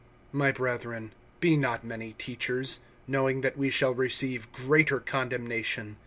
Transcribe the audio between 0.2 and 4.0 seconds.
MY brethren, be not many teachers, knowing that we shall